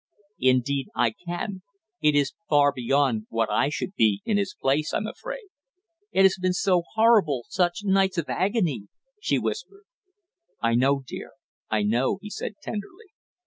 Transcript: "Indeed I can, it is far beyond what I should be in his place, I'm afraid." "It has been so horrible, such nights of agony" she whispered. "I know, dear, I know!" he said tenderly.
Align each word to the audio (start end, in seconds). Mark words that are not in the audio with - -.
"Indeed 0.39 0.87
I 0.95 1.11
can, 1.11 1.61
it 2.01 2.15
is 2.15 2.33
far 2.49 2.71
beyond 2.73 3.27
what 3.29 3.51
I 3.51 3.69
should 3.69 3.93
be 3.93 4.23
in 4.25 4.37
his 4.37 4.55
place, 4.59 4.95
I'm 4.95 5.05
afraid." 5.05 5.49
"It 6.11 6.23
has 6.23 6.39
been 6.41 6.53
so 6.55 6.81
horrible, 6.95 7.43
such 7.49 7.83
nights 7.83 8.17
of 8.17 8.27
agony" 8.27 8.87
she 9.21 9.37
whispered. 9.37 9.83
"I 10.59 10.73
know, 10.73 11.03
dear, 11.07 11.33
I 11.69 11.83
know!" 11.83 12.17
he 12.19 12.31
said 12.31 12.53
tenderly. 12.63 13.09